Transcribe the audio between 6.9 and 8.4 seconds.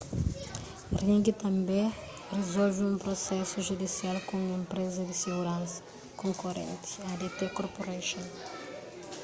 adt corporation